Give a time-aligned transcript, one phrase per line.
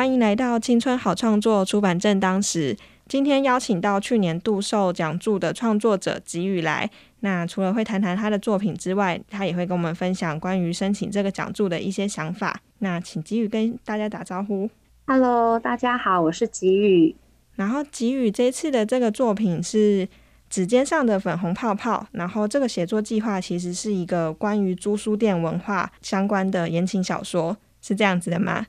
[0.00, 2.74] 欢迎来到《青春好创作》出版正当时。
[3.06, 6.90] 今天邀请到去年度受奖助的创作者吉宇来。
[7.18, 12.62] 那除了会谈谈他的作品之外，他也会跟我们分享关于申请这个奖助的一些想法。
[12.78, 14.70] 那请吉宇跟大家打招呼。
[15.06, 17.14] Hello，大家好，我是吉宇。
[17.56, 20.08] 然后吉宇这次的这个作品是
[20.48, 22.06] 指尖上的粉红泡泡。
[22.12, 28.66] 然后这个写作计划其实是一个关于租书店文化相关的言情小说，是这样子的吗？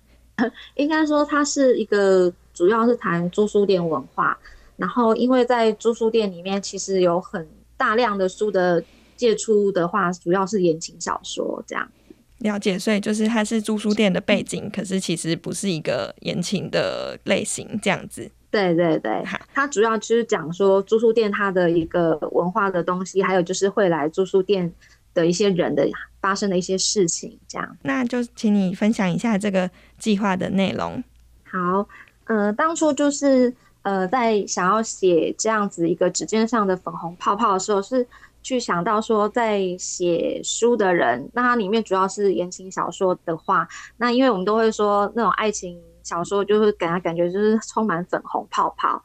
[0.75, 4.37] 应该说，它是一个主要是谈租书店文化。
[4.77, 8.83] 然后，因为在租书店里面，其实有很大量的书的
[9.15, 11.87] 借出的话，主要是言情小说这样。
[12.39, 18.31] 了解，所以就是它是租书店的背景，可是其实不是一个言情的类型这样子。
[18.49, 19.23] 对对对，
[19.53, 24.73] 它主要就是讲说租书店它的一个文化的东西，还有就是会来租书店
[25.13, 25.87] 的一些人的。
[26.21, 29.67] 发生的一些事情，这样，那就请你分享一下这个
[29.97, 31.03] 计划的内容。
[31.43, 31.89] 好，
[32.25, 33.51] 呃，当初就是
[33.81, 38.07] 呃，在想要写这样子一个指尖上的粉红泡泡的时候，是
[38.43, 43.67] 去想到说，在写书的人，那它里面主要是言情小说的话，
[43.97, 49.01] 那因为我们都会说那种爱情小说，就是给人感觉就是充满粉红泡泡。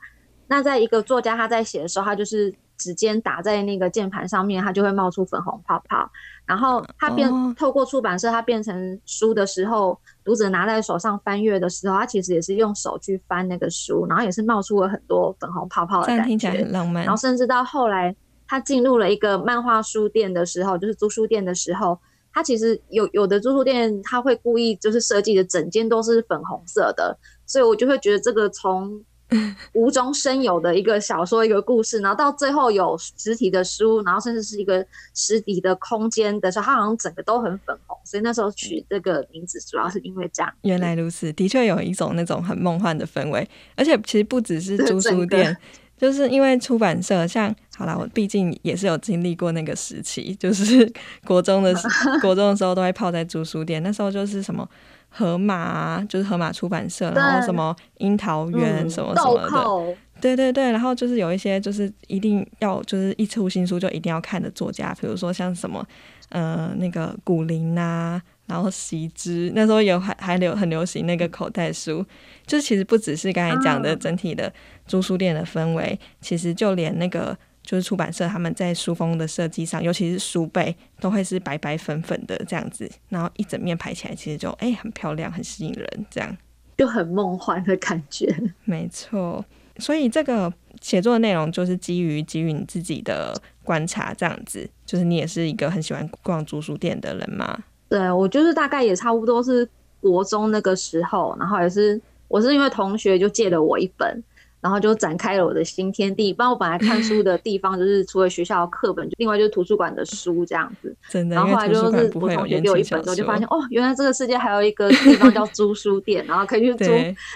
[0.49, 6.11] 那在一个作家他在写的时候，他就是指尖打在那个键盘上面，它就会冒出粉红泡泡。
[6.45, 17.03] 然后它变透过出版社，它变成书的时候，读者拿在手上翻阅的时候，它其实也是用手去翻那个书，然后也是冒出了很多粉红泡泡的感觉，听起来很浪漫。
[17.05, 18.15] 然后甚至到后来，
[18.47, 21.99] 他进入了一个漫画书店的时候，就是租书店的时候，
[22.33, 29.03] 它其实有有的租书店他会故意就是设计的整间都是粉红色的，所以我就会觉得这个从。
[29.75, 40.53] 无中生有的一个小说，一个故事，然后到最后有实体的书，然后甚至是一个实体的空间的时候，它好像整个都很粉红，所以那时候取这个名字主要是因为这样。
[40.63, 45.57] 原来如此，的确有一种那种很梦幻的氛围，而且其实不只是租书店，
[45.99, 50.91] 就是因为出版社，像好了，我毕竟也是有经历过那个时期，就是
[51.27, 51.75] 国中的
[52.23, 54.69] 国中的时候都会泡在租书店，那时候就是什么。
[55.17, 65.83] 河马就是河马出版社，然后什么樱桃园什么什么的，对对对，然后就是有一些就是一定要就是一出新书就一定要看的作家，比如说像什么
[66.29, 72.05] 呃那个古灵啊，然后席之，那时候有还还流很流行那个口袋书，
[72.47, 74.53] 就是其实不只是刚才讲的整体的
[74.87, 77.37] 租书店的氛围，其实就连那个。
[77.67, 86.35] 就是出版社他们在书封的设计上，尤其是书背，都会是白白粉粉的这样子，然后一整面排起来，其实就哎很漂亮，很吸引人，这样
[86.79, 88.35] 就很梦幻的感觉。
[88.65, 89.45] 没错，
[89.79, 90.51] 所以这个
[90.81, 93.35] 写作的内容就是基于基于你自己的
[93.65, 97.59] 观察，这样子，就是你也是一个很喜欢逛租书店的人吗？
[97.89, 99.69] 对，我就是大概也差不多是
[100.01, 104.23] 国中那个时候，然后也是我是因为同学就借了我一本。
[104.67, 106.33] 然后就展开了我的新天地。
[106.33, 110.93] 不然我本来看书的 地方就是除了学校课本，就另外就是图书馆的书这样子。
[111.09, 111.37] 真的。
[111.37, 116.91] 然后后来就是我同学给我一本之后，就发现哦，原来这个世界还有一个 地方叫租书店，然后可以去租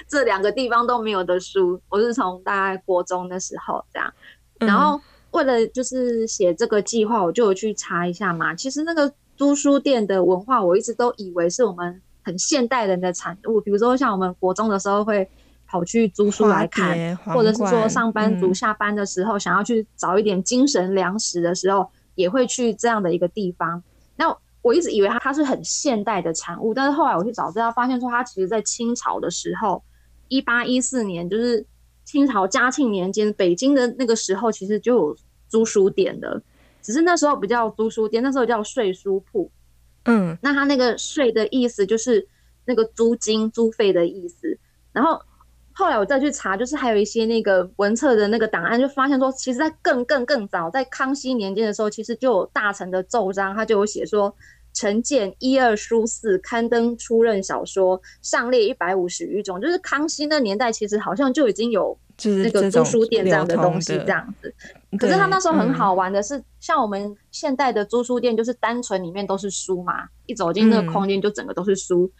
[0.08, 1.80] 这两个地方都没有的书。
[1.88, 4.12] 我是从大概国中的时候这样。
[4.58, 8.56] 然后为了就是写这个计划，我就有去查一下嘛。
[8.56, 13.60] 其实那个租书店的文化，我一直都以为是我们很现代人的产物。
[13.60, 15.28] 比如说像我们国中的时候会。
[15.70, 23.80] 跑去租书来看，或者是说上班族下班的时候想要去找一点精神粮食的时候，也会去这样的一个地方。
[24.16, 29.80] 那我一直以为它它是很现代的产物，但是后来我去找资料，发现说它其实在清朝的时候，
[30.26, 31.64] 一八一四年，就是
[32.04, 35.16] 清朝嘉庆年间，北京的那个时候其实就有
[35.48, 36.42] 租书店的，
[36.82, 39.48] 只是那时候不叫租书店，那时候叫税书铺。
[40.06, 42.26] 嗯，那它那个税的意思就是
[42.64, 44.58] 那个租金租费的意思，
[44.92, 45.22] 然后。
[45.80, 54.34] 后来我再去查，就是还有一些那个文册的那个档案，就发现说，其实，在更更更早，在康熙年间的时候，其实就有大臣的奏章，他就有写说，
[54.74, 59.58] 陈建一二书四刊登出任小说，上列一百五十余种。
[59.58, 64.54] 就是康熙那年代，其实好像就已经有那个租书店这样的东西这样子。
[64.98, 72.12] 可是他那时候很好玩的是，像我们现代的租书店，就是单纯里面都是书嘛，一走进那个空间就整个都是书。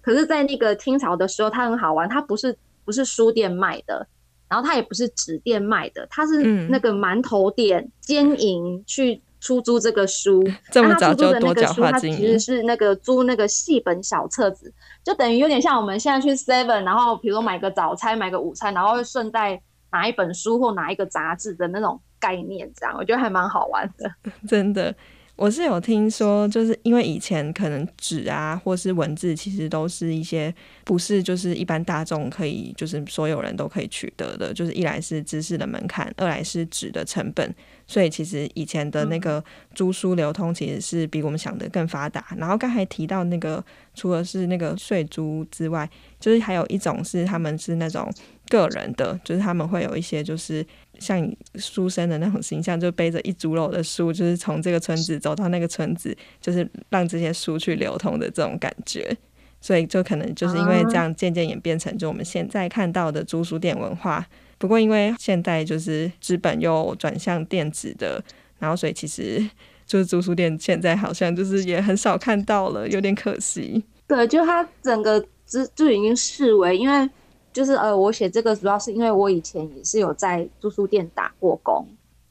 [0.00, 2.56] 可是，在那个清朝的时候，它很好玩，它不是。
[2.88, 4.06] 不是书店卖的，
[4.48, 10.42] 然后它也不是纸店卖的，它是那个馒头店兼营去出租这个书。
[10.72, 12.16] 这么早就多角化经营？
[12.16, 14.72] 其实是那个租那个细本小册子，
[15.04, 19.60] 就等于有点像我们现在去 Seven，然后比如说买个早餐、买个午餐，然后会顺带
[19.92, 24.10] 拿一本书或拿一个杂志的那种概念，这样我觉得还蛮好玩的。
[24.48, 24.94] 真的。
[25.38, 30.52] 我是有听说，就是因为以前可能纸啊，或是文字，其实都是一些
[30.84, 34.52] 不是就是一般大众可以，就是所有人都可以取得的。
[34.52, 37.54] 就是一来是知识的门槛，二来是纸的成本，
[37.88, 39.42] 所以其实以前的那个
[39.74, 42.24] 租书流通其实是比我们想的更发达。
[42.36, 43.64] 然后刚才提到那个，
[43.94, 45.90] 除了是那个税租之外，
[46.20, 48.08] 就是还有一种是他们是那种
[48.48, 50.64] 个人的，就是他们会有一些就是。
[51.00, 59.16] 像书生的那种形象，就背着一竹篓的书，就是从这个村子走到那个村子，就是让这些书去流通的这种感觉。
[59.60, 64.26] 所以就可能就是因为这样，渐渐演变成就我们现在看到的租书店文化。
[64.58, 68.22] 不过因为现在就是资本又转向电子的，
[68.58, 69.42] 然后所以其实
[69.86, 73.82] 就是租书店现在好像就是也很少看到了，有点可惜。
[74.06, 77.08] 对，就它整个就就已经视为因为。
[77.50, 81.84] 就是呃，我写这个主要是因为我以前也是有在租书店打过工，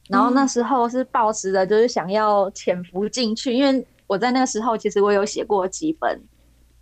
[0.08, 6.18] 然后那时候是抱持的，就是想要潜伏进去，因为我在那个时候其实我有写过几本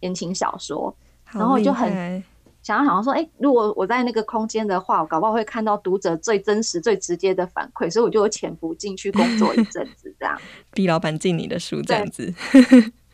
[0.01, 0.95] 言情小说，
[1.33, 2.23] 然后就很
[2.67, 10.37] 想要想要说，哎，如果我在那个空间的话，我搞不好会看到读者最真实、最直接的反馈，所以我就潜伏进去工作一阵子，这样
[10.75, 12.35] 逼老板进你的书这样子，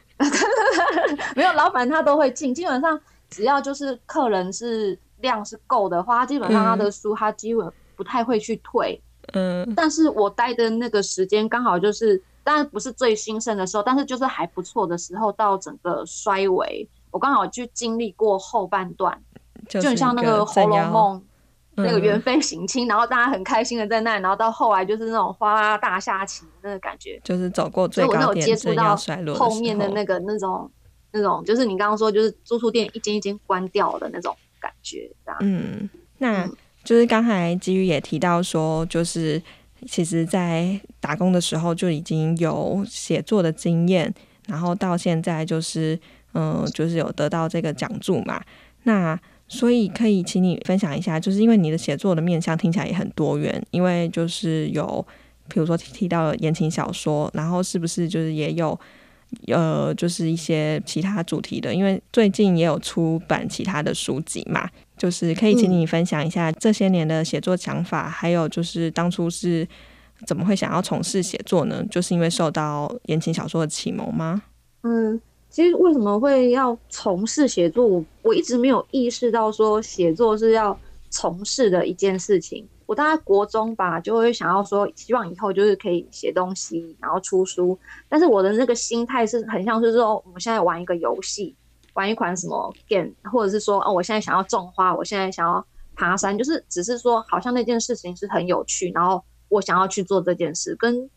[1.36, 4.98] 没有老板他都会进，基本上只要就是客人是。
[5.22, 9.00] 量是够的话，基本上他的书他基本不太会去退。
[9.34, 19.16] 嗯，但是我待的那个时间刚好就是，当然不是最兴盛的时候，但是就是还不错的时候，到整个衰微，我刚好就经历过后半段，
[19.80, 21.18] 就很像那个《红楼梦》
[21.76, 28.96] 那个元妃省亲，然后大家很开心的在那，然后到后来就是那种哗啦大下棋那个感觉，就是走过最高点，接到
[29.34, 30.70] 后面的那个那种
[31.12, 34.36] 那种，就是你刚刚说就是住宿店一间一间关掉的那种。
[34.62, 35.10] 感觉
[35.40, 36.48] 嗯，那
[36.84, 39.42] 就是刚才基于也提到说，就是
[39.88, 44.14] 其实，在打工的时候就已经有写作的经验，
[44.46, 45.98] 然后到现在就是
[46.34, 48.40] 嗯，就是有得到这个奖助嘛。
[48.84, 55.04] 那所以可以请你分享一下，就是因为你的写作的面向听起来也很多元，因为就是有
[55.48, 58.78] 比如说提到言情小说，然后是不是就是也有？
[59.46, 64.68] 呃，就是一些其他主题的，因为最近也有出版其他的书籍嘛，
[64.98, 69.66] 就是可以请你分享一下这些年的写作想法，还有就是当初是
[70.26, 71.82] 怎么会想要从事写作呢？
[71.90, 74.42] 就是因为受到言情小说的启蒙吗？
[74.82, 75.18] 嗯，
[75.52, 80.76] 其实为什么会要从事写作，我我一直没有意识到说写作是要
[81.10, 82.66] 从事的一件事情。
[82.86, 87.78] 我大概国中吧，就会想要说，希望以后就是可以写东西，然后出书。
[88.08, 91.54] 但是我的那个心态是很像是说，我们现在玩一个游戏，
[91.92, 95.62] 玩一款什么 game，或者是说，哦，我现在想要种花，我现在想要
[95.94, 101.10] 爬山，就是只是说，好像那件事情是很有趣，然后我想要去做这件事，跟。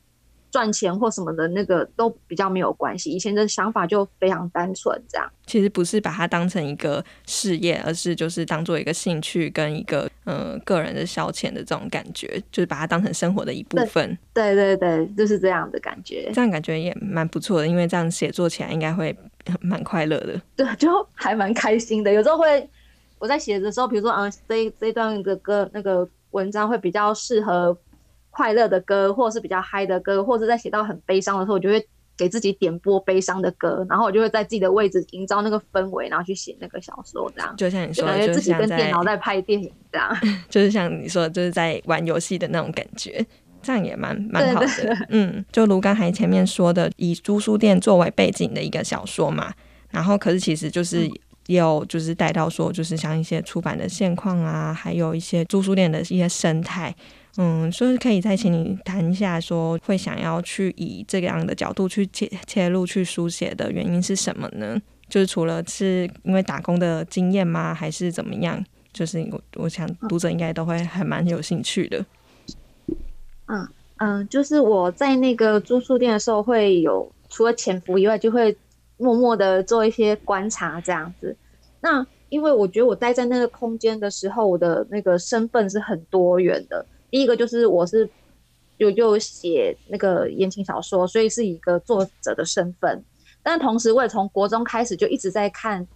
[0.56, 5.30] 赚钱或什么的那个都比较没有关系，以前的想法就非常单纯，这样。
[5.46, 14.18] 其实不是把它当成一个事业，而是就是当做一个兴趣跟一个嗯个人的消遣的这种感觉，就是把它当成生活的一部分。
[14.34, 16.32] 对对对，就是这样的感觉。
[16.34, 19.14] 这样感觉也蛮不错的，因为这样写作起来应该会
[19.60, 20.42] 蛮快乐的。
[20.56, 22.14] 对，就还蛮开心的。
[22.14, 22.70] 有时候会
[23.20, 27.78] 我在写的时候，比如说嗯，这这段的歌那个文章会比较适合。
[28.36, 31.88] 快乐的歌，或者是比较嗨的歌，或者在写到很悲伤的时候，我就会
[32.18, 40.14] 给自己点播悲伤的歌，然后我就会在自己的位置营造那个氛围，然后去写那个小说，这样就像你说，感觉自己跟电脑在拍电影这样，
[40.52, 43.26] 就是像你说，就是在玩游戏的那种感觉，
[43.62, 44.68] 这样也蛮蛮好的。
[45.08, 49.54] 嗯，就如刚才前面说的，以租书店作为背景的一个小说嘛，
[49.92, 51.10] 然后可是其实就是
[51.48, 56.94] 有就是带到说，就是像一些出版的现况啊，还有一些租书店的一些生态。
[57.38, 64.82] 嗯，所以可以再请你谈一下，说会想要去以这样的角度去切切入去书写的原因是什么呢？
[65.10, 68.64] 就是除了是因为打工的经验吗，还是怎么样？
[68.94, 72.06] 就是我我想读者应该都会还蛮有兴趣的。
[73.48, 78.56] 嗯嗯，就是我在那个租书店的时候，会有除了潜伏以外，就会
[78.96, 81.36] 默默的做一些观察这样子。
[81.82, 86.86] 那因为我觉得我待在那个空间的时候，我的那个身份是很多元的。
[87.16, 88.10] 第一个就是我是
[88.78, 93.02] 就就写那个言情小说，所以是一个作者的身份。
[93.42, 95.88] 但同时，我也从国中开始就一直在看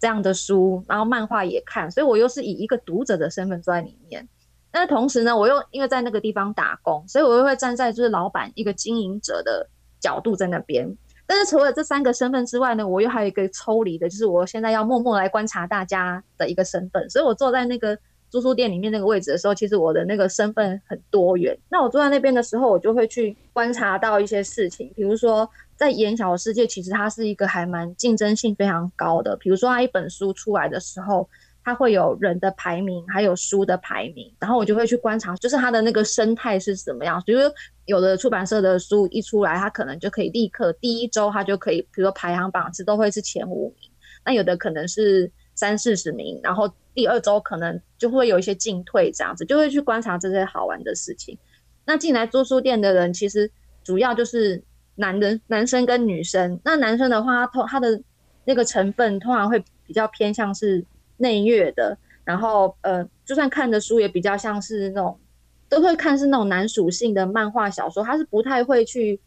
[0.00, 4.26] 这样的书，然后漫画也看，所以我又是以一个读者的身份坐在里面。
[4.70, 9.68] 但是同时呢，我又因为在那个地方打工，所以我又会站在就是老板一个经营者的
[10.00, 10.96] 角度在那边。
[11.26, 17.10] 但是除了这三个身份之外呢，我又还有一个抽离的，就是我现在要默默来观察大家的一个身份。
[17.10, 17.98] 所以我坐在那个
[18.32, 21.56] 租书店里面那个位置的时候，其实我的那个身份很多元。
[21.68, 29.36] 那我坐在那边的时候，我就会去观察到一些事情，比如说在言小世界，其实它是一个还蛮竞争性非常高的。
[29.36, 31.28] 比如说它一本书出来的时候。
[31.64, 37.22] 它会有人的排名，还有书的排名，然后我就会去观察，就是它的那个生态是怎么样。
[37.24, 37.48] 比如说
[37.84, 43.88] 有的出版社的书一出来，它可能就可以立刻第一周它就可以，比如说排行榜是都会是前五名。
[44.26, 51.38] 那有的可能是三四十名，然后第二周可能就会有一些进退这样子，就会去观察这些好玩的事情。
[51.84, 53.50] 那进来租书店的人，其实
[53.82, 54.62] 主要就是
[54.94, 56.60] 男人、男生跟女生。
[56.64, 58.02] 那男生的话，他通他的
[58.44, 60.84] 那个成分通常会比较偏向是。
[61.18, 65.20] 内阅的，然后呃，就算看的书也比较像是那种，
[65.68, 69.20] 都会看是那种男属性的漫画小说，他是不太会去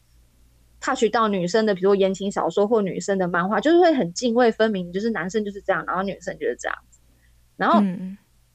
[0.82, 6.78] touch 到女生的，比如言情小说或女生的漫画，就是会很泾渭分明，就是男生就是这样，然后女生就是这样。
[7.58, 7.82] 然后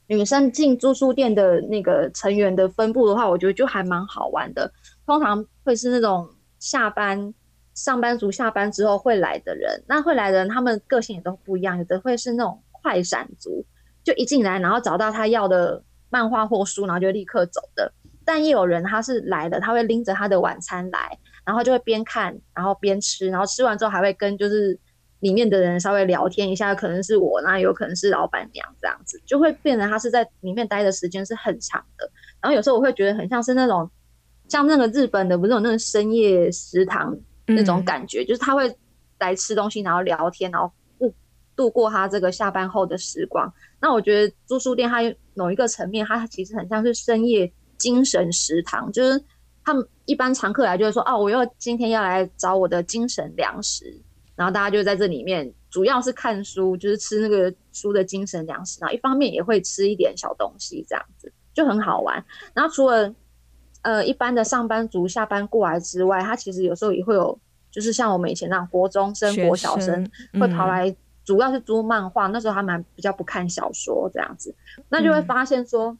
[0.07, 4.71] 女生进租书店的那个成员的分布的话，我觉得就还蛮好玩的，
[5.05, 6.29] 通常会是那种
[6.59, 7.33] 下班
[7.73, 12.61] 上班族下班之后会来的人，那会来的人他们个性也都不一样，有的会是那种。
[12.83, 13.63] 快闪族
[14.03, 17.93] 就一进来，然后找到他要的漫画或书，然后就立刻走的。
[18.25, 21.15] 但也有人他是来的，他会拎着他的晚餐来，
[21.45, 24.79] 然后就会边看，然后边吃，然后吃完之后还会跟就是
[25.21, 32.11] 里面的人稍微聊天一下，可能是我，那有可能是老板娘这样子，就会变成他是在里面待的时间是很长的。
[32.41, 33.89] 然后有时候我会觉得很像是那种
[34.49, 38.75] 像那个日本的不是有那个深夜食堂那种感觉，就是他会
[39.19, 40.71] 来吃东西，然后聊天，然后。
[41.53, 44.99] 度过他这个下班后的时光，那我觉得租书店它
[45.35, 49.21] 某一个层面，它其实很像是深夜精神食堂，就是
[49.63, 53.93] 他们一般常客来就会说，哦，我又今天要来找我的精神粮食，
[54.41, 62.25] 然后大家就在这里面，主要是看书，就是吃那个书的精神粮食，然后一方面也会吃一点小东西，这样子就很好玩。
[62.55, 63.13] 然后除了
[63.83, 70.95] 呃一般的上班族下班过来之外，他其实有时候也会有，就是像我们以前那样国中生、国小生会跑来。
[71.23, 74.53] 主要是租漫画，那时候还蛮比较不看小说这样子，
[74.89, 75.95] 那就会发现说，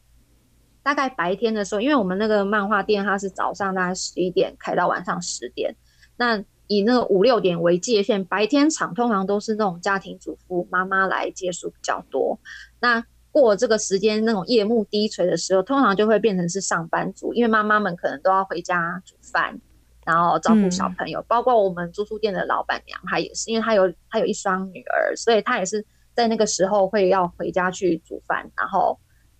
[0.82, 5.76] 大概白天的时候，因为我们那个漫画店它是早上大概十一点开到晚上十点，
[6.16, 12.38] 那以那个五六点为界限，白天场通常都是那种家庭主妇妈妈来借书比较多，
[12.80, 19.60] 那过这个时间那种夜幕低垂的时候，通常就会变成是上班族，因为妈妈们可能都要回家煮饭。
[20.04, 28.98] 然后照顾小朋友，包括我们住宿店的老板娘，她也是，因为她有她有一双女儿，所以她也是在那个时候会要回家去煮饭，然后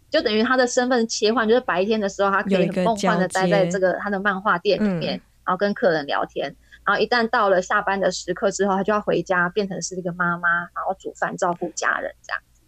[0.08, 12.60] 就等于她的身份切换，就是白天的时候她可以很梦幻的待在这个她的漫画店里面，然后跟客人聊天，然后一旦到了下班的时刻之后，她就要回家变成是一个妈妈，然后煮饭照顾家人这样子，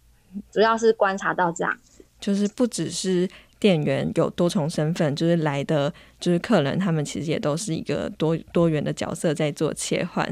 [0.51, 3.29] 主要是观察到这样子，就是不只是。
[3.57, 10.23] 店员有多重身份，就是来的就是客人，他们其实也都是一个多多元的角色在做切换。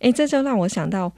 [0.00, 1.10] 哎，这就让我想到，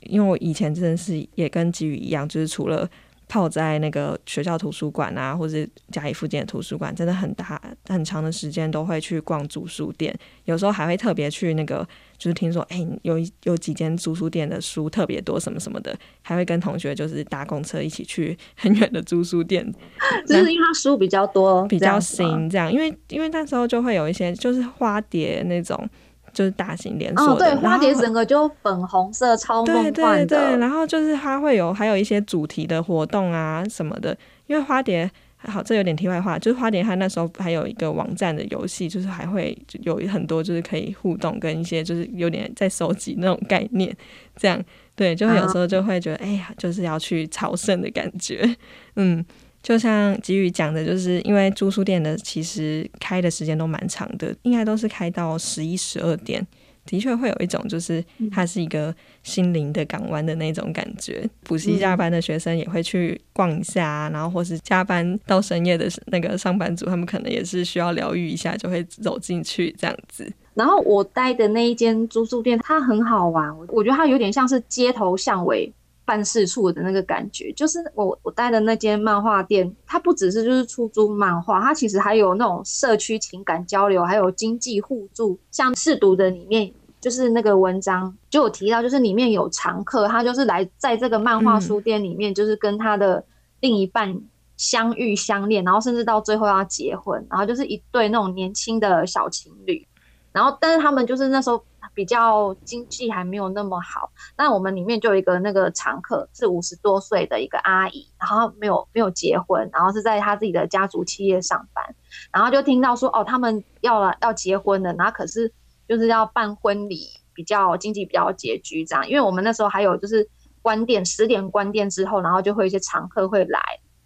[0.00, 2.86] 因为我以前真的是也跟吉宇一样，就是除了。
[3.28, 5.58] 泡在那个学校图书馆啊，或者
[5.90, 19.64] 家里附近的图书馆，真的很大很长的时间都会去逛租书店，有时候还会特别去那个，就是听说哎有有几间租书店的书特别多什么什么的，还会跟同学就是搭公车一起去很远的租书店，
[20.26, 25.88] 就是因为他书比较多，比较新这样，因为因为那时候就会有一些就是花蝶那种。
[26.36, 29.90] 就是大型连锁的，对，花蝶整个就粉红色，超梦幻的。
[29.90, 34.14] 对对对，然后就是它会有还有一些主题的活动啊什么的。
[34.46, 43.96] 因为花蝶，好，这有点题外话，就是花蝶它那时候还有一个网站的游戏，就是还会有很多就是可以互动跟一些就是有点在收集那种概念，
[44.36, 44.62] 这样
[44.94, 48.54] 对，就会有时候就会觉得哎呀，就是要去朝圣的感觉，
[48.96, 49.24] 嗯。
[49.66, 56.46] 就像吉宇讲的，就是因为住书店的其实开的时间都蛮长的，应该都是开到十一、十二点，
[56.84, 58.94] 的确会有一种就是它是一个
[59.24, 61.28] 心灵的港湾的那种感觉。
[61.42, 70.32] 补习加班的学生也会去逛一下，啊然后或是加班到深夜的那个上班族，他们可能也是需要疗愈一下，就会走进去这样子。
[70.54, 75.72] 然后我待的那一间租书店，它很好玩，我觉得它有点像是街头巷尾。
[76.06, 85.38] 办事处的那个感觉，就是我我待的那间漫画店，它不只是就是出租漫画，它其实还有那种社区情感交流，还有经济互助。
[85.50, 93.22] 像试读的里面，就是那个文章就有提到，就是里面有常客，他就是来在这个漫画书店里面，就是跟他的
[93.60, 94.18] 另一半
[94.56, 99.86] 相遇相恋，然后甚至到最后要结婚，然后就是一对那种年轻的小情侣。
[100.32, 101.64] 然后，但是他们就是那时候
[101.96, 104.12] 比较经济还没有那么好。
[104.36, 111.82] 那我们里面就有一个那个常客，是五十多岁的一个阿姨，然后没有没有结婚，然后是在她自己的家族企业上班。
[112.30, 115.50] 然后就听到说，哦，他们要了要结婚了，然后可是
[115.88, 119.08] 就是要办婚礼，比较经济比较拮据这样。
[119.08, 120.28] 因为我们那时候还有就是
[120.60, 123.58] 关店十点关店之后，然后就会一些常客会来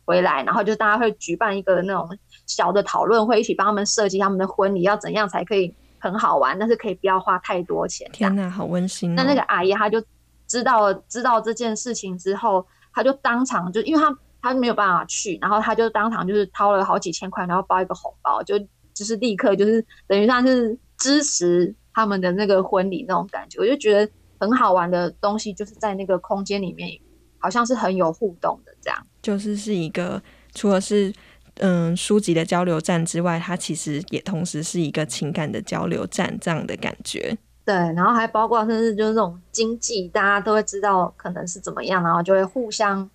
[0.04, 2.08] 回来，然后就大家会举办一个那种
[2.46, 5.74] 小的讨论会，一起帮他们设计他们的婚礼要怎样才可以。
[6.00, 8.10] 很好玩，但是可以不要花太多钱。
[8.12, 9.14] 天哪，好温馨！
[9.14, 10.02] 那那个阿姨她就
[10.46, 18.58] 知道知道这件事情之后，她就当场就因为她她没有办法去，然后她就当场就是掏了好几千块，然后包一个红包，就
[18.94, 23.60] 就是立刻就是等于算是支持他们的那个婚礼那种感觉。
[23.60, 26.90] 我就觉得很好玩的东西，就是在那个空间里面，
[27.38, 29.06] 好像是很有互动的这样。
[29.20, 30.22] 就是是一个
[30.54, 31.12] 除了是。
[31.56, 37.36] 嗯，书籍的交流站之外，它其实也同时是一个情感的交流站，这样的感觉。
[37.64, 43.08] 对，然后还包括甚至就是这种经济，大家都会知道可能是怎么样，然后就会互相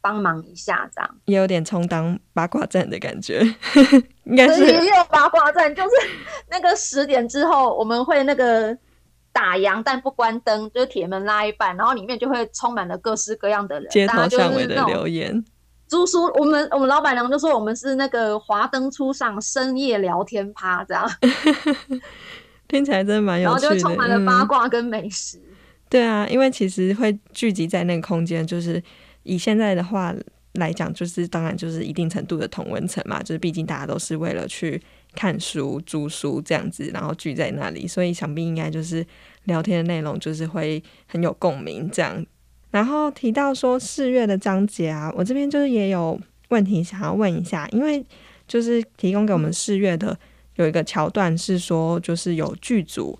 [0.00, 3.40] 帮忙一下，这样也有点充当八卦站的感觉。
[4.24, 5.90] 应该是也有八卦站，就是
[6.48, 8.76] 那个十点之后，我们会那个
[9.32, 15.44] 打烊，但不关灯，就是铁门拉一半，然后里面就会充满了各式各样的人，街头巷尾的留言。
[15.90, 21.04] 租书，我们我们老板娘就说我们是那个华灯初上深夜聊天趴，这样
[22.68, 25.42] 听起来真的蛮有趣的，然后就充满了八卦跟美食。
[25.88, 28.80] 对啊，因为其实会聚集在那个空间，就是
[29.24, 30.14] 以现在的话
[30.52, 34.80] 来讲，就是当然就是一定程度的同温层嘛，就是毕竟大家都是为了去
[35.16, 39.04] 看书、租书这样子，然后聚在那里，所以想必应该就是
[39.46, 42.24] 聊天的内容就是会很有共鸣这样。
[42.70, 46.18] 然后提到说四月的章节啊，我这边就是也有
[46.50, 48.04] 问题想要问一下，因为
[48.46, 50.16] 就是提供给我们四月的
[50.54, 53.18] 有一个桥段是说，就是有剧组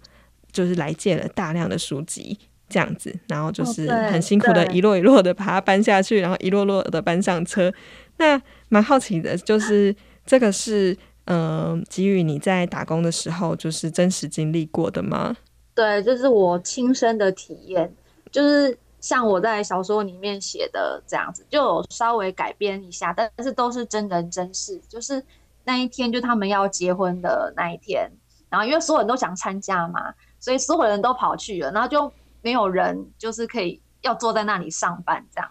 [0.52, 7.72] 就是来借了大量的书籍这样子，然后就是很辛苦的一摞一摞的把它搬下去，然后一摞摞的搬上车。
[8.18, 9.92] 那蛮好奇的，就是
[10.24, 15.36] 这个是嗯，给予你在打工的时候就是真实经历过的吗？
[15.74, 17.92] 对，这是我亲身的体验，
[18.30, 18.78] 就是。
[19.00, 24.78] 像我在小说里面写的这样子，就稍微改编一下，但是都是真人真事。
[24.88, 25.24] 就是
[25.64, 28.10] 那一天，就他们要结婚的那一天，
[28.48, 35.50] 然后因为所有人都想参加嘛，所以所有人都跑去了，然后就没有人就是可以要坐在那里上班这样。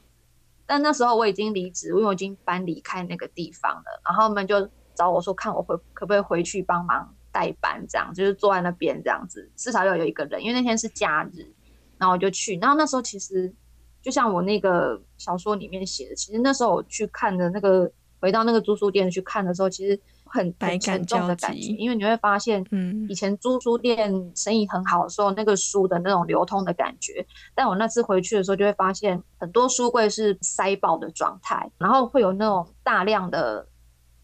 [0.65, 11.51] 但那时候我已经离职，因为我已经搬离开那个地方了，然后他们就找我说，看我会可不可以回去帮忙代班，这样就是坐在那边这样子，至少要有一个人，因为那天是假日。
[11.99, 13.53] 然后我就去，然后那时候其实
[14.01, 33.67] 就像我那个小说里面写的，其实那时候我去看的那个回到那个租书店去看的时候，其实很很沉重的感觉，因为你会发现，嗯，以前租书店生意很好的时候，那个书的那种流通的感觉，但我那次回去的时候就会发现很多书柜是塞爆的状态，然后会有那种大量的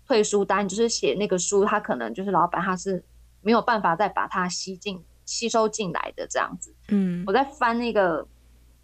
[0.07, 3.03] 退书单，就是写那个书，他可能就是老板他是
[3.41, 5.03] 没有办法再把它吸进。
[5.25, 8.25] 吸收进来的这样子，嗯，我在翻那个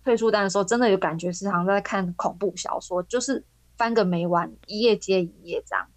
[0.03, 3.43] 退书单的时候，真的有感觉是好像在看恐怖小说，就是
[3.77, 5.87] 翻个没完，一页接一页这样。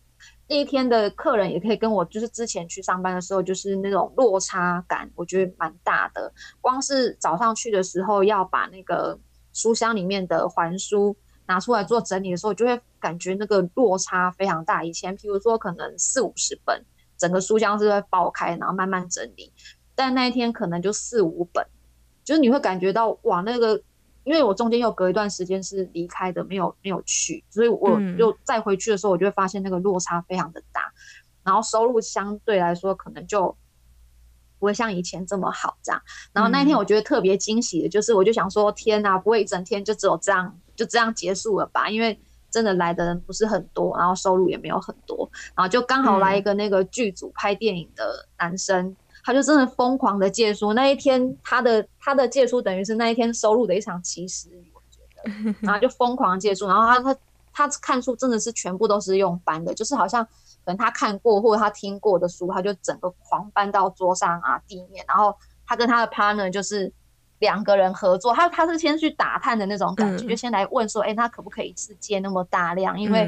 [0.46, 6.30] 那一天的客人也可以跟我，就是之前去上班的时候，就是那种落差感，我觉得蛮大的。
[6.60, 9.18] 光是早上去的时候，要把那个
[9.54, 14.84] 书箱里面的还书拿出来做整理的时候，就会感觉那个落差非常大。
[14.84, 16.84] 以前，譬如说可能四五十本，
[17.16, 19.50] 整个书箱是会爆开，然后慢慢整理。
[19.94, 21.64] 但那一天可能就四五本，
[22.24, 23.80] 就是你会感觉到哇，那个，
[24.24, 30.92] 因为我中间又隔一段时间是离开的，没有没有去，所以我又再回去的时候，我就会发现那个落差非常的大，
[31.44, 33.56] 然后收入相对来说可能就
[34.58, 36.02] 不会像以前这么好这样。
[36.32, 41.88] 然后那一天我觉得特别惊喜的就是，我就想说，天哪，不会一整天就只有这样就这样结束了吧？
[41.88, 42.18] 因为
[42.50, 48.96] 真的来的人不是很多，然后收入也没有很多，然后就刚好来一个那个剧组拍电影的男生。
[49.24, 55.00] 他就真的疯狂的借书，那一天他的他的借书等于是那一天收入的一场奇时雨，我觉
[55.50, 57.16] 得， 然后就疯狂借书，然后他他
[57.52, 60.30] 他看书真的是全部都是用搬的，就是好像可
[60.66, 65.34] 能他看过或者他听过的书，他就整个狂搬到桌上啊地面，然后
[65.66, 66.92] 他跟他的 partner 就是
[67.38, 73.00] 两个人合作，他他是先去打探的那种感觉，就先来问说，哎，他可不可以借那么大量？
[73.00, 73.24] 因为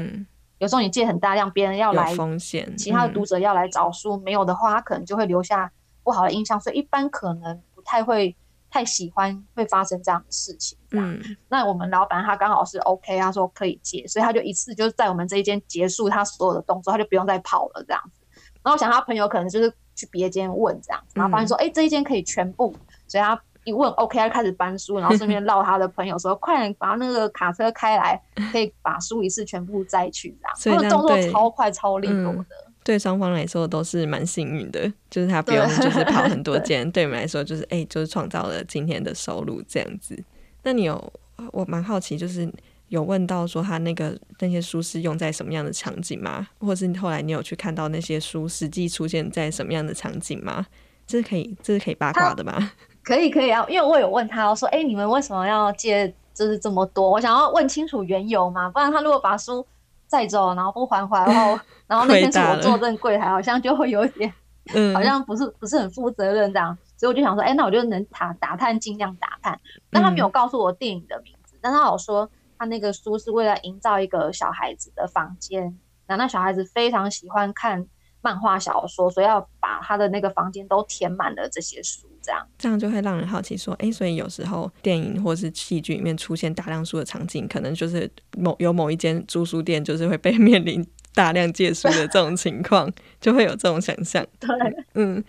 [0.59, 5.71] 有时候你借很大量，别人要来风险，其他的读者要来找书，没有的话，他可能就会留下。
[6.07, 8.33] 不好的印象，所以一般可能不太会
[8.69, 10.77] 太喜欢会发生这样的事情。
[10.91, 18.21] 嗯，那我们老板他刚好是 OK，他说可以接，所以他就一次就是在我们这一间结束他所有的动作，他就不用再跑了这样子。
[18.63, 22.73] 然后我想他朋友可能就是去别间问这样，然后发现说，哎，这一间可以全部，
[23.05, 23.37] 所以他。
[23.63, 28.17] 一问 OK，他开始搬书，然后顺便 绕他的朋友说：“快点把那个卡车开来，
[28.49, 32.45] 可以把书一次全部载去。”这样，他的动作超快超利落的。
[32.87, 40.17] 对双方来说都是蛮幸运的，就是他不用就是跑很 多间，对我们来说就是哎，就是创造了今天的收入这样子。
[40.63, 41.13] 那你有
[41.51, 42.49] 我蛮好奇，就是
[42.87, 46.47] 有问到说他那个那些书是用在什么样的场景吗？
[46.59, 50.65] 或者是后来你有去看到那些书实际出现在什么样的场景吗？
[51.05, 52.71] 这是可以这是可以八卦的吗？
[53.03, 57.09] 可以可以啊，因为我有问他，我说：“哎，你们为什么要借就是这么多？
[57.09, 59.65] 我想要问清楚缘由嘛，不然他如果把书
[60.07, 64.33] 载走，然后不还回来，然后 然后那天是我坐镇柜台，好像就会有一点，
[64.95, 66.77] 好像不是不是很负责任这样。
[66.95, 69.59] 所以我就想说，哎，那我就能打打探，尽量打探。
[69.91, 77.87] 但他没有告诉我电影的名字，但他有说他那个书是为了营造一个小孩子的房间，那那小孩子非常喜欢看。”
[78.27, 90.85] 漫画小说，所以要把他的那个房间都填满了这些书，这样这样就会让人好奇说，哎，所以有时候电影或是戏剧里面出现大量书的场景，可能就是某有某一间租书店就是会被面临
[91.15, 94.25] 大量借书的这种情况，就会有这种想象。
[94.41, 94.49] 对，
[94.95, 95.23] 嗯，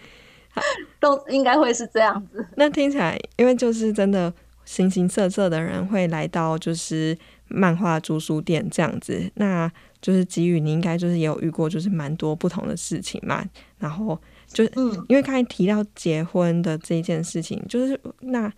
[0.99, 2.45] 都应该会是这样子。
[2.59, 4.35] 那听起来，因为就是真的
[4.65, 9.71] 形形色色的人会来到就是漫画租书店这样子，那。
[10.01, 13.45] 就是给予你应该就是也有遇过，就是蛮多不同的事情嘛。
[13.79, 18.53] 然后就嗯，因为刚才提到结婚的这一件事情，就是那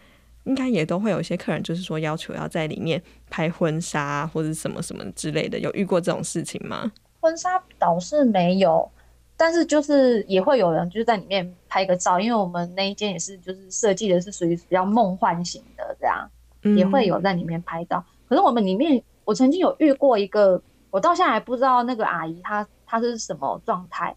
[0.44, 6.90] 应该也都会有一些客人，就是说要求要在里面拍婚纱或者什么什么之类的，有遇过这种事情吗？
[7.20, 8.90] 婚纱倒是没有，
[9.36, 16.30] 但是就是也会有人就是在里面拍个照，因为我们那一间也是就是设计的是属于比较梦幻型的这样，
[16.76, 18.04] 也会有在里面拍到。
[18.28, 20.62] 可是我们里面我曾经有遇过一个。
[20.90, 24.14] 我到现在还不知道那个阿姨她她是什么状态，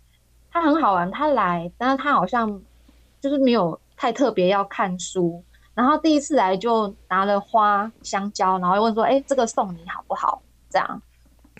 [0.52, 2.62] 她很好玩，她来，但是她好像
[3.22, 11.02] 就是没有太特别要看书，然后第一次来就拿了花香蕉，然后问说：“哎，这个送你好不好？”这样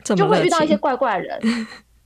[0.04, 1.40] 就会遇到一些怪怪人，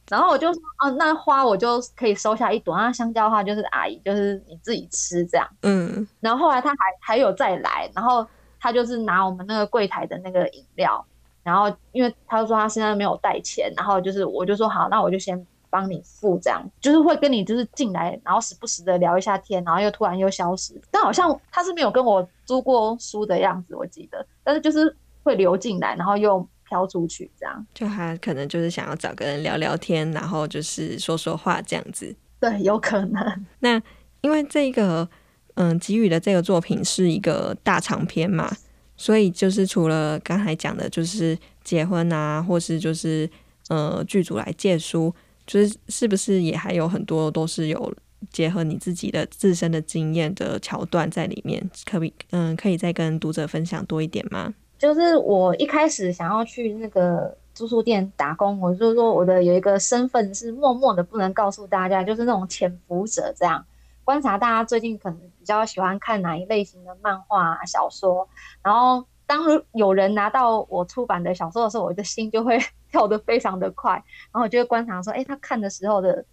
[0.09, 8.27] 然后我就说：“哦，那花我就可以收下一朵，那香蕉的话就是阿姨就是你自己吃这样。”嗯，然后后来他还还有再来，然后
[8.59, 11.05] 他就是拿我们那个柜台的那个饮料。
[11.47, 33.45] 然后，因为他说他现在没有带钱，然后就是我就说好，那我就先帮你付，这样就是会跟你就是进来，然后时不时的聊一下天，然后又突然又消失，但好像他是没有跟我租过书的样子，我记得，但是就是会流进来，然后又飘出去，这样就他可能就是想要找个人聊聊天，然后就是说说话这样子，对，有可能。
[33.59, 33.81] 那
[34.19, 35.07] 因为这个
[35.55, 38.51] 嗯，给予的这个作品是一个大长篇嘛。
[38.97, 43.29] 所以就是除了刚才讲的，就是结婚啊，或是就是
[43.69, 45.13] 呃剧组来借书，
[45.45, 47.93] 就是是不是也还有很多都是有
[48.31, 51.69] 结合你自己的自身的经验的桥段在里面？
[51.85, 54.53] 可以嗯，可以再跟读者分享多一点吗？
[54.79, 63.63] 就是我一开始想要去那个住宿店打工，我就是说我的有一个身份是默默的不能告诉大家，就是那种潜伏者这样。
[64.07, 68.25] 观察大家最近可能比较喜欢看哪一类型的漫画小说，
[68.63, 69.43] 然后当
[69.73, 72.57] 有人拿到我出版的小说的时候，我的心就会
[72.89, 73.91] 跳得非常的快，
[74.31, 76.23] 然后我就会观察说，哎，他看的时候的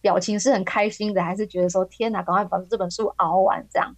[0.00, 3.92] 表情是很开心的，还是觉得说天哪，赶快把这本书熬完这样。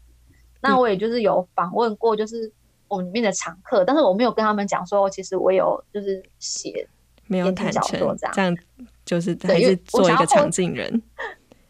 [0.63, 2.51] 那我也就是有访问过，就是
[2.89, 6.89] 我们里面的常客，但是我没有跟他们讲说，其实我有就是写
[7.27, 7.83] 没有谈成
[8.17, 8.57] 这样，这样
[9.05, 11.03] 就是还是做一个场景人。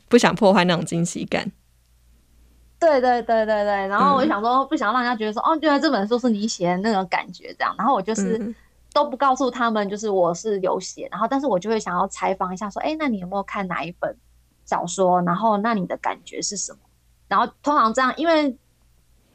[0.08, 1.50] 不想破坏那种惊喜感，
[2.78, 3.86] 对对对对对。
[3.88, 7.74] 然后我就想说，不想让人家觉得说，哦，原来这本书是你写的那种感觉这样。
[7.76, 8.54] 然后我就是
[8.92, 11.08] 都不告诉他们，就是我是有写。
[11.10, 14.16] 然后，但是我就会想要采访一下，说，哎，那你有没有看哪一本
[14.64, 15.20] 小说？
[15.22, 16.78] 然后，那你的感觉是什么？
[17.28, 18.56] 然后通常这样，因为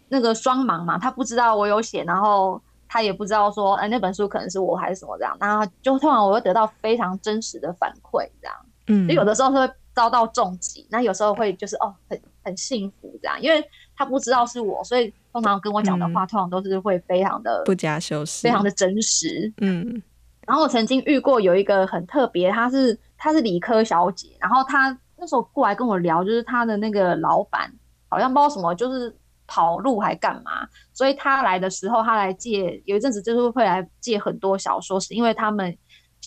[0.10, 5.38] 那个双盲嘛，他不知道我有写，然后他也不知道说，哎，那本书可能是我还是什么这样。
[5.40, 8.56] 然后就通常我会得到非常真实的反馈，这样。
[8.88, 9.70] 嗯，就有的时候会。
[9.94, 13.64] 遭到重击，那有时候会就是哦，很很幸福这样，因为
[13.96, 19.54] 他不知道是我，所以通常跟我讲的话，通常都是会非常的不加修饰，非常的真实。
[19.58, 20.02] 嗯，
[20.48, 27.72] 然后我曾经遇过有一个很特别，她是她是理科小姐，然后她那时候过来跟我聊，就是她的那个老板
[28.10, 35.78] 好像不知道什么，就是跑路还干嘛，所以她来的时候，她来借有一阵子就是会来借很多小说，是因为他们。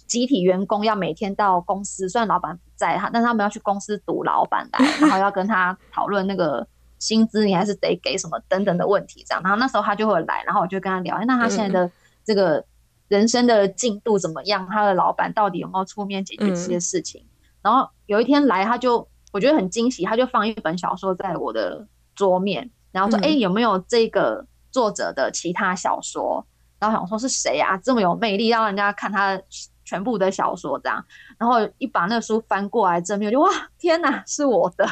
[0.07, 6.67] 集体员工要每天到公司，虽然老板不在，他但他们要去公司堵老板来，然后要跟他讨论那个
[6.99, 9.43] 薪资你还是得给什么等等的问题这样。
[9.43, 11.91] 然后那时候他就会来，然后我就跟他聊，那他现在的
[12.25, 12.65] 这个
[13.09, 14.67] 人生的进度怎么样？
[14.71, 17.25] 他的老板到底有没有出面解决这些事情？
[17.63, 26.47] 然后有一天来，他就我觉得很惊喜，他就放一本小说在我的桌面，然后说：“哎，有没有这个作者的其他小说？”
[26.79, 27.77] 然后想说是谁啊？
[27.79, 29.41] 这么有魅力，让人家看他
[29.87, 31.03] 全部的小说这样。
[31.39, 34.87] 然后一把那个书翻过来正面，就哇，天哪，是我的！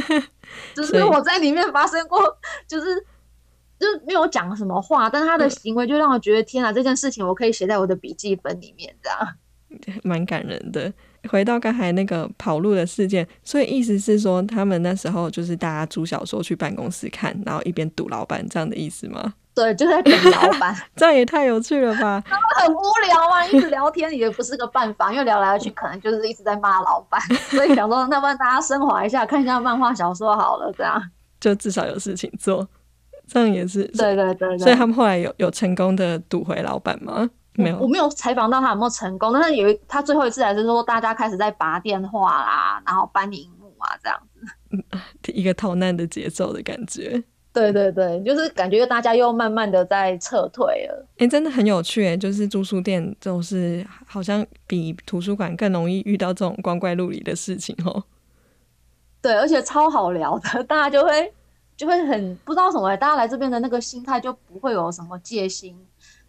[0.76, 2.20] 就是我在里面发生过，
[2.68, 2.94] 就是
[3.78, 10.92] 就是没有讲什么话，但是他的行为就让我觉得天哪，这件事情我可以写在我的笔记本里面，这样 蛮感人的。
[11.28, 19.34] 回到刚才那个跑路的事件，所以意思是说，他们那时候就是大家租小说去办公室看，然后一边堵老板这样的意思吗？
[19.56, 22.22] 对，就在等老板， 这样也太有趣了吧？
[22.26, 31.02] 他们很无聊啊，一直聊天也不是个办法，因为聊来聊去可能就是一直在骂老板， 所以想说，那不然大家升华一下，看一下漫画小说好了，这样
[31.40, 32.68] 就至少有事情做，
[33.26, 33.84] 这样也是。
[33.96, 34.58] 对对对。
[34.58, 37.26] 所以他们后来有有成功的堵回老板吗？
[37.54, 44.20] 没有，我没有采访到他有没有成功，但是有他最后一次还是说，大家开始在拔电话啦，然后搬荧幕啊，这样
[45.22, 47.24] 子，一个逃难的节奏的感觉。
[47.56, 51.06] 对对对，就是感觉大家又慢慢的在撤退了。
[51.16, 58.04] 哎，真的很有趣哎，就是住书店，就是好像比图书馆更容易遇到这种光怪陆离的事情哦。
[59.22, 61.32] 对，而且超好聊的，大家就会
[61.78, 65.74] 就会很不知道什么，大家来这边的那个心态就不会有什么戒心，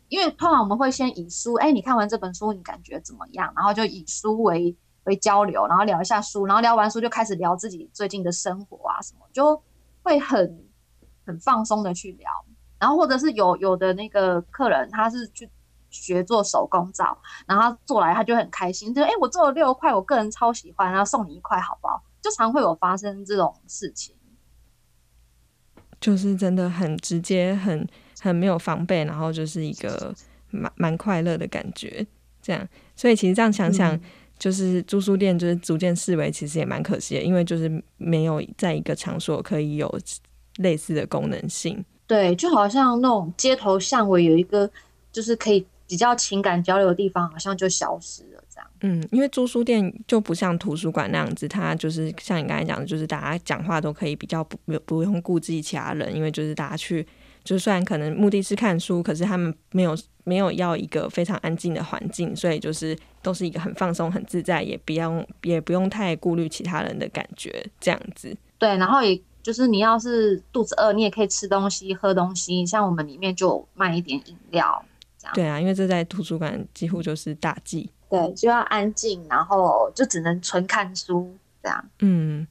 [0.08, 3.52] 因为通常我们会先以书，哎，你看完这本书你感觉怎么样？
[3.54, 9.62] 然后就以书为为交流，然后聊一下书，然后聊完书就开始聊自己最近的生活啊什么，就
[10.04, 10.66] 会很。
[11.28, 12.32] 很放松的去聊，
[12.80, 15.48] 然后或者是有有的那个客人，他是去
[15.90, 22.02] 学做手工皂，然后做来他就很开心，就哎我做了六块，我个人超喜欢，然后送你一块好不好？
[22.22, 24.16] 就常会有发生这种事情，
[26.00, 27.88] 就是真的很直接，很
[28.20, 30.13] 很没有防备，然后就是一个
[30.50, 32.06] 蛮蛮快乐的感觉，
[32.42, 32.68] 这样。
[32.96, 34.00] 所以其实这样想想，
[34.38, 40.00] 就是租书店就是逐渐视为其实也蛮可惜的，因为就是没有在一个场所可以有。
[40.58, 44.70] 类似的功能性，对，就好像那种街头巷尾有一个
[45.12, 48.70] 就是可以比较情感交流的地方，好像就消失了这样。
[48.82, 57.06] 嗯，因为租书店就不像图书馆那样子，它就是像你刚才讲的，就是大家讲话都可以比较不不用顾忌其他人，因为就是大家去，
[57.43, 68.36] 就虽然可能目的是看书，可是他们没有没有要一个非常安静的环境，所以就是都是一个很放松、很自在，也不用也不用太顾虑其他人的感觉这样子。
[68.58, 69.20] 对，然后也。
[69.47, 72.65] 就是你要是肚子饿，你也可以吃东西、喝东西。
[72.65, 74.83] 像我们里面就卖一点饮料，
[75.17, 75.33] 这样。
[75.33, 77.89] 对啊，因为这在图书馆几乎就是大忌。
[78.10, 81.33] 对，就要安静，然后就只能纯看书
[81.63, 81.89] 这样。
[81.99, 82.45] 嗯，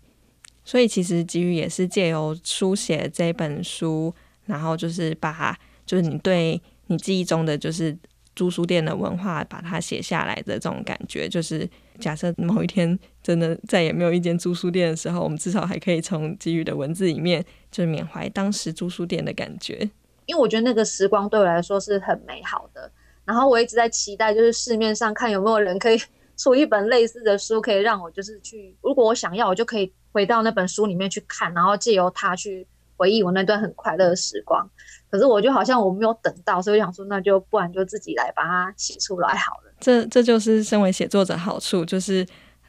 [0.64, 4.14] 所以其实吉宇也是借由书写这本书，
[4.46, 5.54] 然后就是把
[5.84, 7.94] 就是你对你记忆中的就是
[8.34, 11.68] 租书店的文化，把它写下来的这种感觉，就是。
[11.98, 19.90] 假设某一天真的再也没有一间租书店的时候，我们至少还可以从给予的文字里面，就是缅怀当时租书店的感觉。
[20.26, 22.88] 因为我觉得那个时光对我来说是很美好的。
[23.24, 26.00] 然后我一直在期待，就是市面上看有没有人可以
[26.36, 32.64] 出一本类似的书，可以让我就是去，如果我想要，我就可以回到那本书里面去看，然后借由它去
[32.96, 34.70] 回忆我那段很快乐的时光。
[35.10, 39.72] 可是我就好像我没有等到，所以想说，那就不然就自己来把它写出来好了。
[39.80, 42.24] 这这就是身为写作者好处，就是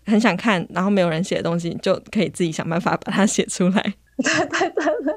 [0.07, 3.81] 很想看，然后没有人写的东西，就可以自己想办法把它写出来。
[4.17, 4.69] 对对
[5.03, 5.13] 对，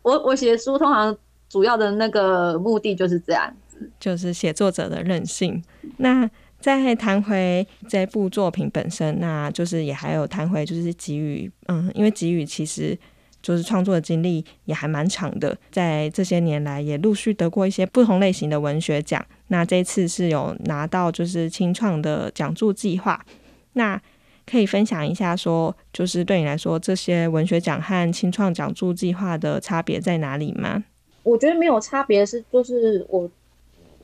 [0.00, 1.14] 我我写书通常
[1.48, 5.62] 主要的那个目的就是这样子，就是写作者的任性。
[5.98, 12.98] 那再谈回这部作品本身，那就是也还有谈回就是给予，嗯，因为给予其实。
[13.40, 19.24] 就是创作的经历也还蛮长的，在这些年来也陆续得过一些不同类型的文学奖。
[19.46, 23.24] 那这次是有拿到就是清创的讲座计划。
[23.74, 23.98] 那
[24.48, 30.84] 可以分享一下，说就是对你来说，这些文学奖和清创讲助计划的差别在哪里吗？
[31.22, 33.30] 我觉得没有差别，是就是我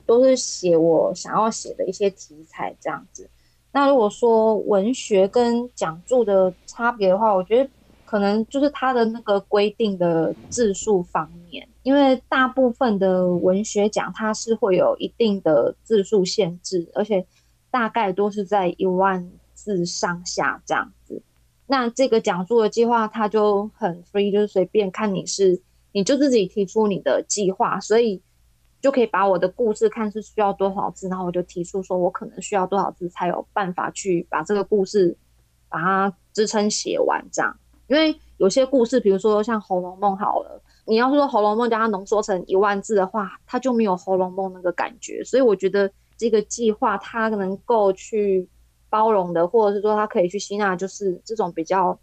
[0.05, 3.27] 都是写我想要写的一些题材这样子。
[3.71, 7.69] 那如果说文学跟讲助的差别的话，我觉得。
[8.07, 17.25] 可能就是它的那个规定的字数方面，因为大部分的文学奖它是会有一定的字数限制，而且
[17.71, 19.27] 大概都是在一万
[19.65, 21.19] 字上下这样子。
[21.65, 25.59] 那这个讲座的计划它就很 free，就是随便看你是，
[25.93, 28.21] 你就自己提出你的计划，所以
[28.79, 35.17] 就可以把我的故事看是需要多少字，然后我就提出说我可能需要多少字才有办法去把这个故事
[35.67, 37.57] 把它支撑写完这样。
[37.87, 45.23] 因为有些故事，比如说像《红楼梦》好了，你要说《红楼梦》将它浓缩成一万字的话，它就没有《红楼梦》那个感觉。
[45.23, 48.47] 所以我觉得这个计划它能够去
[48.95, 51.99] 包容的，或者是说他可以去吸纳，就是这种比较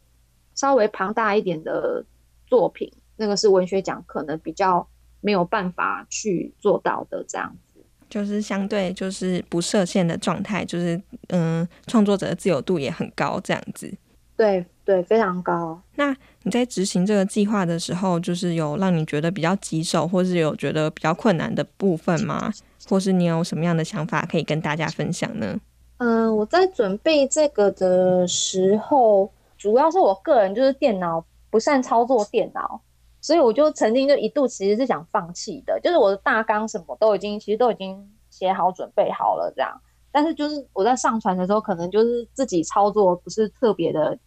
[0.54, 2.04] 稍微庞大一点的
[2.46, 4.86] 作品，那个是文学奖可能比较
[5.22, 7.80] 没有办法去做到的这样子。
[8.10, 13.90] 就是相对就是不设限的状态，就是嗯，创作者的自由度也很高，这样子。
[14.36, 15.80] 对对，非常高。
[15.94, 22.52] 那你在执行这个计划的时候，就是有让你觉得比较棘手，或是有觉得比较困难的部分吗？
[22.86, 25.58] 或是你有什么样的想法可以跟大家分享呢？
[26.02, 32.82] 嗯，我在准备这个的时候，主要是我个人就是电脑不善操作电脑。
[33.20, 44.18] 所以我就曾经就一度其实是想放弃的，就是我的大纲什么都已经其实都已经写好准备好了这样，但是就是我在上传的时候可能就是自己操作不是特别的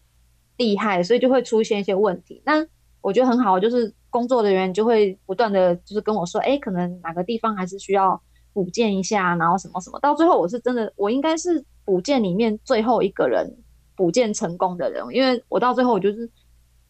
[0.55, 2.41] 厉害，所以就会出现一些问题。
[2.45, 2.65] 那
[3.01, 8.21] 我觉得很好，就是工作人员就会不断的就是跟我说，哎，可能哪个地方还是需要
[8.55, 13.55] 补件一下，然后什么什么，到最后我是真的我应该是补件里面最后一个人
[13.95, 16.27] 补件成功的人，因为我到最后我就是。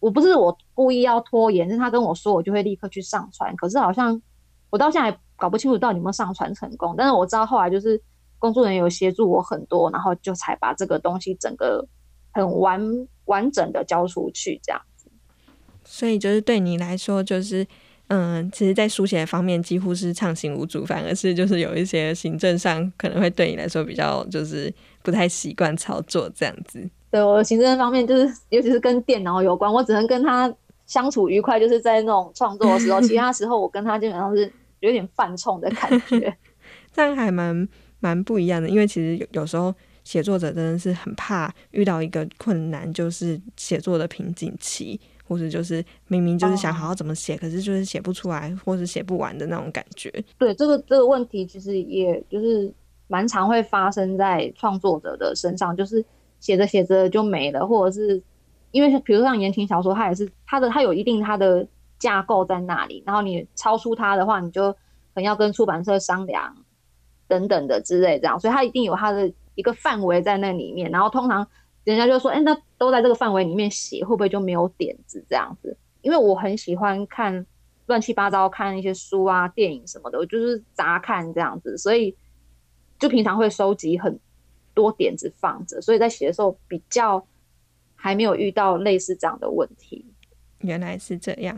[0.02, 3.56] 我不是我故意要拖延，是他跟我说，我就会立刻去上传。
[3.56, 4.22] 可是好像
[4.70, 6.94] 我到现在搞不清楚到底有没有上传成功。
[6.96, 8.00] 但是我知道后来就是
[8.38, 11.84] 工作人员有协助我很多，然后就才把这个东西整个
[12.34, 12.80] 很完
[13.24, 15.10] 完整的交出去这样子。
[15.84, 17.66] 所以就是对你来说，就是
[18.08, 26.88] 嗯，其实，在书写方面几乎是畅行无阻，反而是就是有一些行政上可能会对你来说比较就是不太习惯操作这样子。
[27.10, 30.54] 对我行政方面，就是尤其是跟电脑有关，我只能跟他
[30.86, 36.36] 相处愉快，就是在那种创作的时候，其他时候我跟他基本上是有点犯冲的感觉。
[36.94, 37.68] 这样还蛮
[38.00, 50.12] 蛮不一样的，因为其实有有时候写作者真的是很怕遇到一个困难，就是写作的瓶颈期，或者就是明明就是想好好怎么写，可是就是写不出来，或是写不完的那种感觉。
[50.38, 52.74] 对这个这个问题，其实也就是
[53.08, 56.04] 蛮常会发生在创作者的身上，就是。
[56.42, 58.22] 写着写着就没了，或者是
[58.70, 64.78] 因为比如像言情小说，它也是它的它有一定它的架构在那里，然后你超出它的话，你就可
[65.16, 66.56] 能要跟出版社商量
[67.28, 70.92] 等等的之类这样，所以它一定有它的一个范围在那里面。
[70.92, 71.48] 然后通常
[71.86, 75.78] 人家就说，哎，那都在这个范围里面写，会不会就没有点子这样子？
[76.02, 77.46] 因为我很喜欢看
[77.86, 82.14] 乱七八糟看一些书啊、电影什么的，我就是杂看这样子，所以
[83.00, 84.20] 就平常会收集很。
[84.76, 87.26] 多点子放着，所以在写的时候比较
[87.96, 90.06] 还没有遇到类似这样的问题。
[90.58, 91.58] 原来是这样。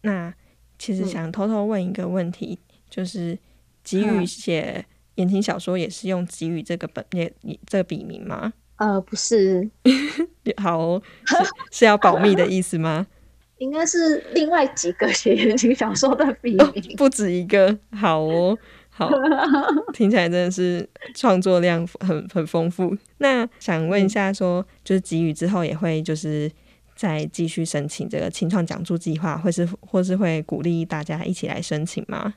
[0.00, 0.32] 那
[0.78, 2.58] 其实想偷偷问一个问题，
[2.88, 3.38] 就是
[3.82, 4.82] 给予写
[5.16, 7.30] 言情小说也是用给予这个本也
[7.66, 8.54] 这个笔名吗？
[8.76, 9.68] 呃，不是。
[10.60, 11.36] 好，是
[11.70, 13.06] 是要保密的意思吗？
[13.58, 17.76] 应该是另外几个写言情小说的笔名，不止一个。
[17.92, 18.56] 好哦。
[18.96, 19.10] 好，
[19.92, 22.96] 听起来真的是创作量很很丰富。
[23.18, 26.48] 那想问一下，说就是给予之后也会就是
[26.94, 32.34] 再继续申请这个青创讲助计划，或是或是会鼓励大家一起来申请吗？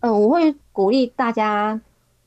[0.00, 1.78] 嗯，我会鼓励大家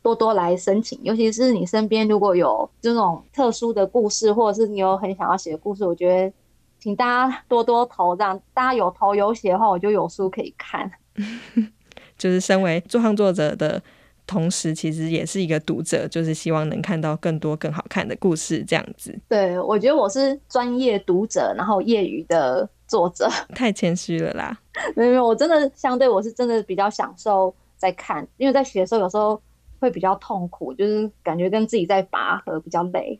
[0.03, 6.31] 多多来申请，尤其是你身边如果有这种特殊的故事，或者是你有很想要写的故事，我觉得
[6.79, 10.91] 请大家多多投，这样大家有投有写的话，我就有书可以看。
[12.17, 13.81] 就是身为做创作者的
[14.27, 19.17] 同时，其实也是一个读者，就是希望能看到更多更好看的故事，这样子。
[19.29, 24.57] 对，我觉得我是专业读者，然后业余的作者，太谦虚了啦。
[24.95, 29.41] 没有没有，我真的相对我是真的比较享受在看，因为在写的时候有时候
[29.84, 33.19] 会比较痛苦，就是感觉跟自己在拔河比较累。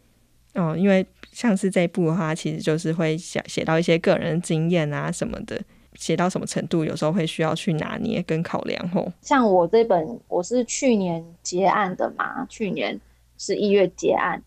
[0.54, 5.62] 哦，因为像是这一部的话，其实就是会写写到一些个人经验啊什么的。
[5.96, 9.12] 写到什么程度，有时候会需要去拿捏跟考量吼。
[9.22, 13.00] 像我这本，我是去年结案的嘛，去年
[13.38, 14.42] 是一月结案，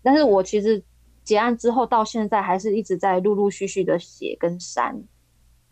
[0.00, 0.80] 但是我其实
[1.24, 4.96] 结案之后到现在还是一直在陆陆续续的写跟删，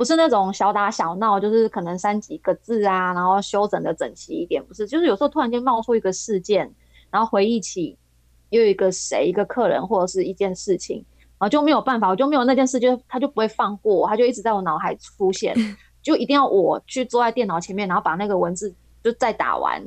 [0.01, 6.75] 不是那种小打小闹，就是可能删几个字啊，然后修整的整齐一点，不是，就是有时候突然间冒出一个事件，
[7.11, 7.99] 然后回忆起
[8.49, 11.05] 又一个谁一个客人或者是一件事情。
[11.39, 15.55] 然后就没有办法，我就没有那件事，就他就不会放过我，他就一直在我脑海出现，
[16.01, 18.75] 就一定要我去坐在电脑前面，然后把那个文字
[19.05, 19.87] 就再打完，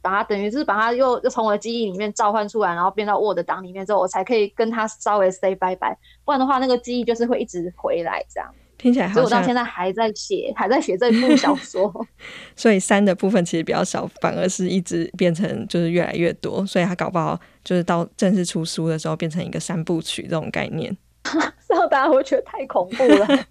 [0.00, 8.50] 把它等于是把它又又从我的记忆里面召唤出来，然后变到 Word 档里面之后，我才可以跟他稍微 say 拜拜，不然的话那个记忆就是会一直回来这样。
[8.80, 11.92] 听起来好，所以我到现在还在写，还在写这部小 说。
[12.56, 16.64] 所以三的部分其实比较少，反而是一直变成就是越来越多。
[16.64, 20.96] 所以他搞不好就是到正式出书的时候，变成一个三部曲这种概念。
[21.68, 23.46] 让大家会觉得太恐怖了。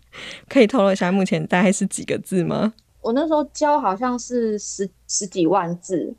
[0.49, 2.73] 可以透露一下目前大概是几个字吗？
[3.01, 6.13] 我那时候教好像是十十几万字，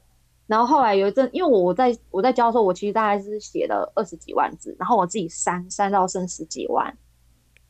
[0.46, 6.96] 然后后来有一阵，因为我在我在教的时候，我其实大概是写了二十几万字，然后我自己删删到剩十几万，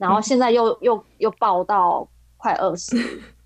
[0.00, 2.96] 然后现在又又又爆到快二十，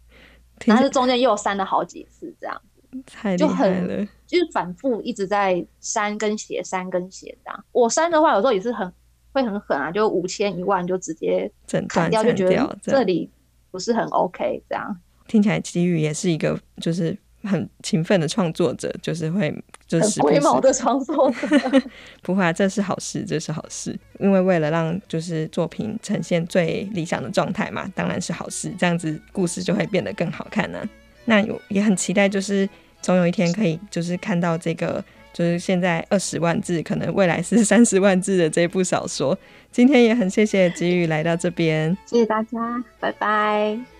[0.66, 7.64] 但是中间又删了好几次，这样子 太厉害了，就是反复一直在删跟写删跟写这样。
[7.72, 8.90] 我删的话有时候也是很
[9.32, 11.50] 会很狠啊，就五千一万就直接
[11.88, 13.28] 砍掉，就觉得这里
[13.72, 14.96] 不是很 OK 这样。
[15.26, 19.54] 听起来，机遇也是一个就是很勤奋的创作者，就是会
[19.86, 21.48] 就是龟毛的创作者。
[22.22, 23.96] 不会啊，这是好事，这是好事。
[24.18, 28.72] 因为为了让就是作品呈现最理想的状态嘛，当然是好事。
[28.78, 30.78] 这样子故事就会变得更好看呢。
[31.26, 32.68] 那有也很期待，就是
[33.00, 39.38] 总有一天可以就是看到这个，就是现在二十万字，可能未来是三十万字的这部小说。
[39.70, 43.93] 今天也很谢谢吉宇来到这边，谢谢大家，拜拜。